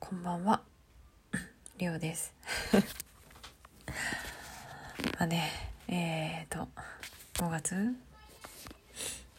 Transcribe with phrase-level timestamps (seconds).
[0.00, 0.62] こんばんは。
[1.76, 2.32] りょうです。
[5.18, 5.50] まあね、
[5.86, 6.66] えっ、ー、と、
[7.34, 7.94] 5月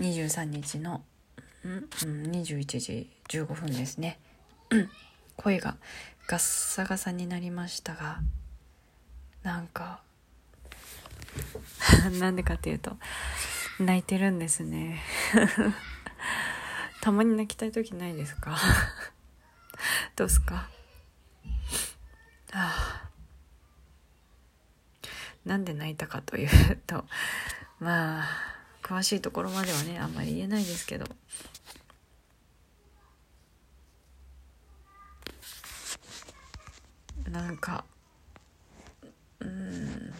[0.00, 1.04] ？23日の、
[1.64, 1.86] ん、うん、
[2.32, 4.18] 21時15分ですね。
[5.38, 5.76] 声が
[6.26, 8.22] ガッサガサになりましたが、
[9.44, 10.00] なんか、
[12.18, 12.98] なんでかっていうと、
[13.78, 15.00] 泣いてるんですね。
[17.00, 18.58] たまに泣きたい時ないですか？
[20.16, 20.68] どうすか？
[22.52, 23.10] あ
[25.44, 26.48] なんで泣いたかという
[26.86, 27.04] と
[27.80, 28.24] まあ
[28.82, 31.06] 詳しいところまではねあんまり言えないですけど。
[37.30, 37.84] なんか
[39.40, 40.14] うん。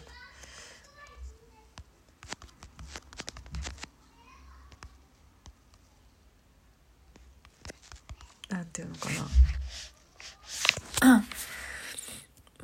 [8.49, 9.54] なんていうのかな。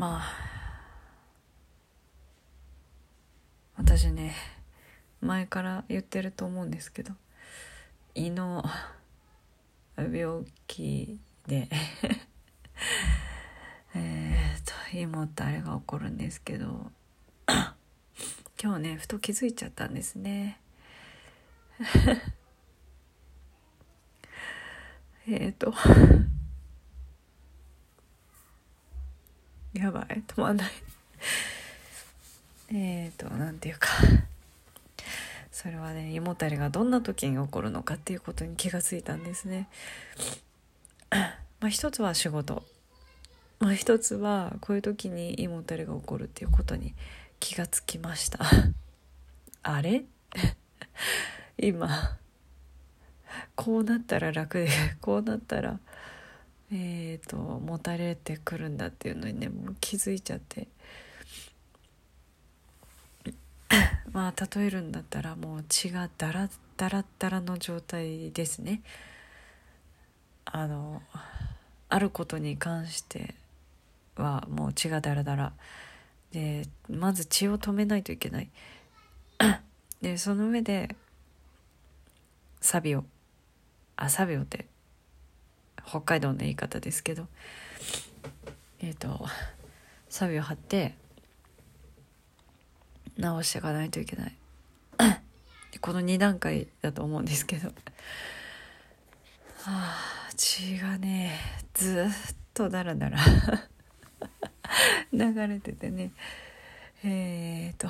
[0.01, 0.23] まあ
[3.77, 4.35] 私ね
[5.21, 7.13] 前から言ってると思うんですけど
[8.15, 8.65] 胃の
[9.99, 11.69] 病気で
[13.95, 16.91] えっと胃もたれが起こるんですけど
[18.59, 20.63] 今日ねふと気づいちゃったんですね。
[25.29, 25.75] えっ、と
[29.91, 30.23] やばい。
[30.27, 30.71] 止まんない。
[32.73, 33.89] えっとなんていうか。
[35.51, 39.69] それはね胃もたれがどんな時に起こるのかっていうことに気がついたんですね。
[41.11, 42.63] まあ一つは仕事、
[43.59, 46.95] まあ、一つはこういう時に胃もたれが起こるっていうことに
[47.41, 48.39] 気がつきました。
[49.63, 50.05] あれ？
[51.59, 52.17] 今。
[53.57, 54.69] こうなったら楽で
[55.01, 55.79] こうなったら
[56.73, 60.69] え、ー、ともたれてくるんだっていうのにねもう気づいちゃって。
[64.13, 68.83] まあ例えるんだったらもう血がダラダラダラの状態ですね。
[70.45, 71.03] あの
[71.89, 73.35] あることに関して
[74.17, 75.53] はもう血がダラダラ
[76.33, 78.51] でまず血を止めないといけない。
[80.03, 80.97] でその上で
[82.61, 83.05] サビを
[83.97, 84.67] あサビオって
[85.87, 87.27] 北海道の言い方ですけど。
[88.83, 89.27] えっ、ー、と
[90.09, 90.95] サビを貼って
[93.17, 94.37] 直していかないといけない。
[95.81, 97.69] この2段階だと思うんですけど。
[97.69, 97.73] は
[99.67, 101.39] あ血がね
[101.75, 103.19] ずっとだらだら。
[105.13, 106.13] 流れててね。
[107.05, 107.89] えっ、ー、と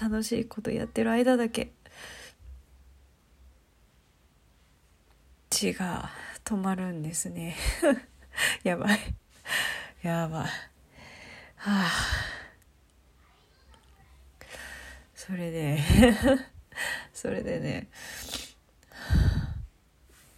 [0.00, 1.72] 楽しいことやってる間だけ。
[5.50, 6.10] 血が
[6.50, 7.54] 止まるんですね。
[8.64, 8.98] やばい。
[10.02, 10.42] やばい。
[10.42, 10.48] は
[11.58, 11.90] あ。
[15.14, 15.78] それで
[17.14, 17.86] それでね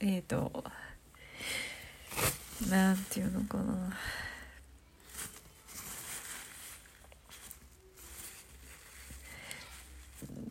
[0.01, 0.65] えっ、ー、と
[2.69, 3.99] なんていうのかな。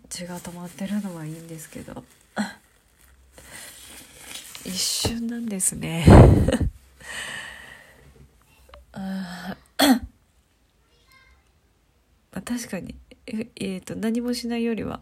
[0.09, 2.03] 血が止まってるのはいいんですけど。
[4.71, 6.05] 一瞬なんですね。
[8.93, 9.57] あ
[12.45, 12.95] 確かに
[13.27, 15.01] ええーと、何もしないよりは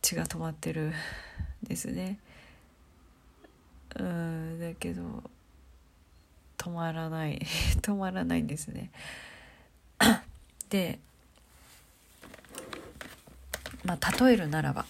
[0.00, 0.92] 血が止まってる
[1.64, 2.20] ですね。
[3.96, 5.02] うんだけど
[6.56, 7.40] 止まらない。
[7.82, 8.92] 止まらないんですね。
[10.70, 11.00] で
[13.84, 14.86] まあ例えるならば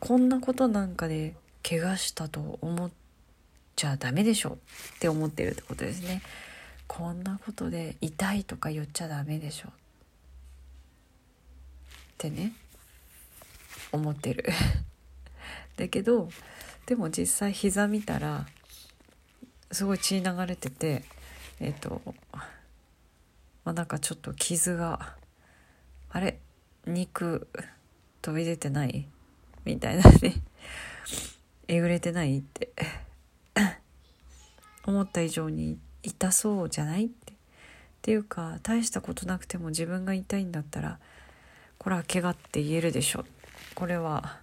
[0.00, 1.34] こんなことなんかで
[1.70, 2.90] 怪我したと思っ
[3.76, 4.58] ちゃダメでしょ
[4.96, 6.20] って思ってるってことですね。
[6.88, 9.72] こんなことで痛いとか言っちゃダメでしょっ
[12.18, 12.54] てね
[13.92, 14.46] 思ってる。
[15.78, 16.28] だけど
[16.86, 18.48] でも実際膝見たら
[19.70, 21.04] すごい血流れてて
[21.60, 22.02] えっ、と
[22.32, 25.14] まあなんかちょっと傷が
[26.08, 26.40] あれ？
[26.84, 27.46] 肉
[28.22, 29.06] 飛び出てない？
[29.64, 30.34] みたいなね。
[31.72, 32.72] えぐれてないって。
[34.84, 37.32] 思った以上に痛そうじゃないって。
[37.32, 37.36] っ
[38.02, 40.98] ていうか大したことなくても自分が痛いんだったら
[41.78, 43.24] これは怪我って言えるでしょ。
[43.76, 44.40] これは、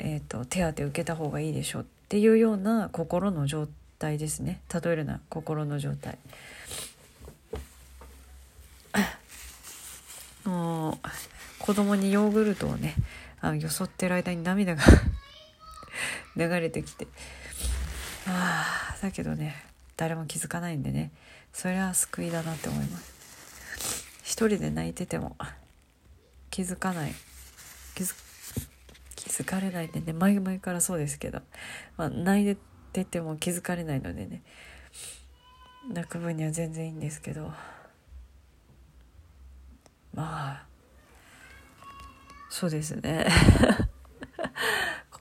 [0.00, 3.68] えーと、手当て受けた方がいいでしょっていうような心の状
[4.00, 4.60] 態ですね。
[4.74, 6.18] 例えるな心の状態。
[10.44, 10.96] もう
[11.60, 12.96] 子供にヨーグルトをね
[13.40, 14.82] あのよそってる間に涙が
[16.36, 17.06] 流れてきて。
[18.26, 19.64] ああだけどね
[19.96, 21.10] 誰も気づかないんでね。
[21.52, 23.12] それは救いだなって思います。
[24.22, 25.36] 一人で泣いてても
[26.50, 27.14] 気づかない。
[27.94, 28.14] 気づ
[29.16, 30.12] 気づかれないんでね。
[30.12, 31.40] 前々からそうですけど、
[31.96, 32.56] まあ、泣い
[32.92, 34.42] てても気づかれないのでね。
[35.90, 37.52] 泣く分には全然いいんですけど。
[40.14, 40.66] まあ
[42.50, 43.26] そうですね。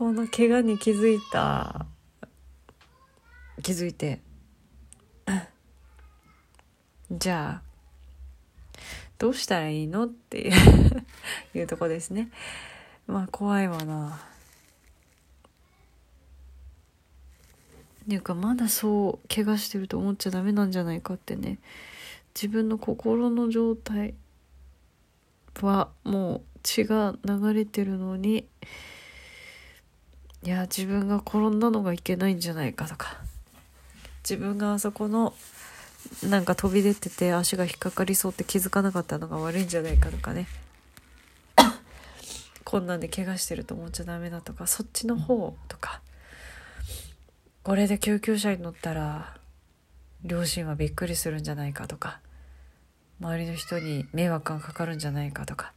[0.01, 1.85] この怪我に気づいた。
[3.61, 4.19] 気づいて。
[7.11, 8.81] じゃあ
[9.19, 10.51] どうしたらいいのって
[11.53, 12.31] いう とこですね。
[13.05, 14.19] まあ怖いわな。
[18.01, 21.59] っていうかまだそう怪我してると思っちゃダメなんじゃないかってね。
[22.33, 24.15] 自分の心の状態
[25.61, 28.47] はもう血が流れてるのに
[30.43, 33.17] いや自分が転んだのがいけないんじゃないかとか。
[34.23, 35.33] 自分があそこの
[36.23, 40.47] なんか飛び出てて足が引っかかりそうって気づかなかったのが悪いんじゃないかとかね。
[42.65, 46.01] こんなんで怪我してると思っちゃダメだとかそっちの方とか。
[47.63, 49.37] これで救急車に乗ったら
[50.23, 52.19] 両親はびっくりするんじゃないかとか。
[53.19, 55.73] 周りの人に迷惑がかかるんじゃないかとか。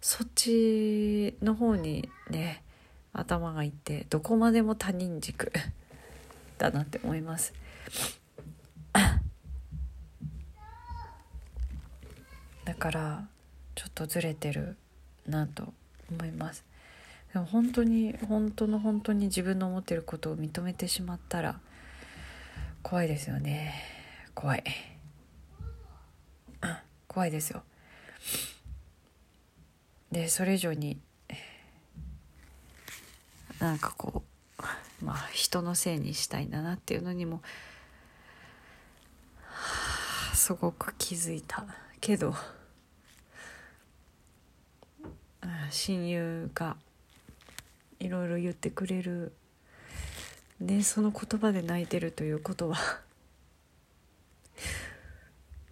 [0.00, 2.62] そっちの方にね
[3.20, 5.52] 頭がいってどこまでも他人軸
[6.58, 7.52] だなって思います。
[12.64, 13.28] だから
[13.74, 14.76] ちょっとずれてる
[15.26, 15.72] なと
[16.10, 16.64] 思います。
[17.32, 21.60] でも本当に本当の本当に自分の思ってることを認めてしまったら
[22.82, 23.74] 怖いですよね
[24.34, 24.64] 怖い
[27.06, 27.62] 怖いですよ
[30.10, 30.98] でそれ以上に
[33.58, 34.22] なんかこ
[35.00, 37.42] うまあ人のせいにしたいんだなっていうのにも
[40.34, 41.64] すごく気づいた。
[42.00, 42.34] けど
[45.70, 46.76] 親友が
[47.98, 49.32] いろいろ言ってくれる
[50.60, 52.76] ねその言葉で泣いてるということは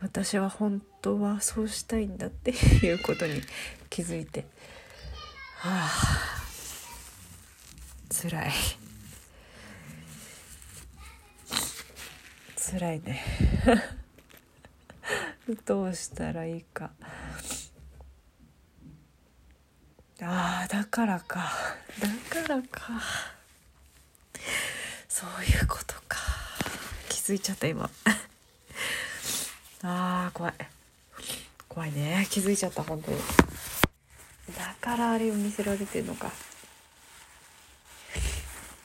[0.01, 3.41] 私は本当はそうしたいんだっていうことに
[3.89, 4.47] 気づいて
[5.59, 6.44] はあ
[8.15, 8.53] 辛い。
[12.57, 13.25] 辛いね。
[15.67, 16.93] どうしたらいいか。
[20.23, 21.53] ああだからか。
[22.01, 22.09] だ
[22.43, 23.03] からか。
[25.09, 26.21] そういうことか。
[27.09, 27.91] 気づいちゃった今。
[29.83, 30.55] あー怖い。
[31.69, 32.29] 怖いね。
[32.31, 33.19] 気づいちゃった本当に。
[34.57, 36.31] だからあれを見せられてんのか。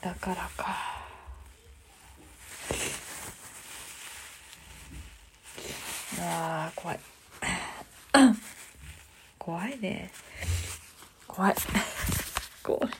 [0.00, 1.00] だからか。
[6.22, 7.00] あー怖い。
[9.38, 10.10] 怖いね。
[11.26, 11.54] 怖い。
[12.64, 12.90] 怖い。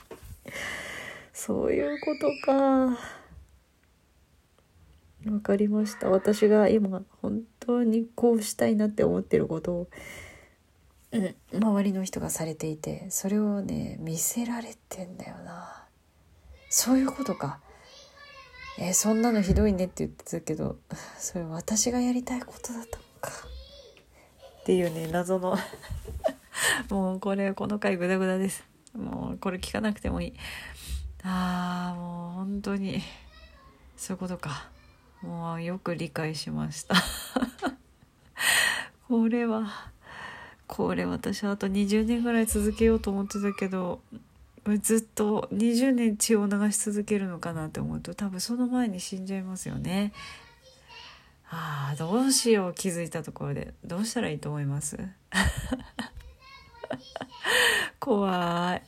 [1.33, 2.51] そういうことか。
[5.31, 6.09] わかりました。
[6.09, 9.87] 私が今本当にこうしたいなって思ってることを、
[11.11, 15.80] うん、周りの人がされていてそれをね見せられてんだよな。
[16.71, 17.59] そういうことか。
[18.79, 20.77] えー、そんなのひどいねって言ってたけど
[21.19, 23.31] それ私がやりたいことだったのか。
[24.61, 25.57] っていうね謎の。
[26.89, 28.63] もうこれこの回グダグダです。
[28.95, 30.33] もうこれ聞かなくてもいい。
[31.23, 33.01] ああもう本当に
[33.97, 34.69] そういうことか。
[35.21, 36.95] もうよく理解しました。
[39.09, 39.91] これは
[40.67, 44.01] これ私あと20年ぐらい続けようと思ってたけど
[44.81, 50.13] ずっと20年血を流し続けるのかなって思うと多分その前に死んじゃいますよね。
[51.49, 53.73] ああどうしよう気づいたところで。
[53.83, 54.97] どうしたらいいと思います？
[57.99, 58.81] 怖い。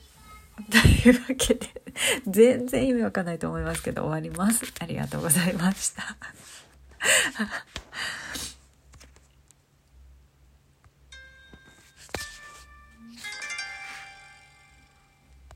[0.72, 0.78] と
[1.10, 1.82] いうわけで
[2.28, 4.64] 全然意味わかんないと思いますけど終わります。
[4.80, 6.16] ありがとうございました。